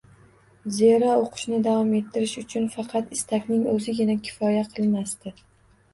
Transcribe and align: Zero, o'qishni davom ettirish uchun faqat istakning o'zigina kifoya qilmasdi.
Zero, 0.77 1.09
o'qishni 1.25 1.59
davom 1.67 1.91
ettirish 1.99 2.35
uchun 2.43 2.65
faqat 2.77 3.13
istakning 3.19 3.63
o'zigina 3.75 4.19
kifoya 4.29 4.65
qilmasdi. 4.77 5.35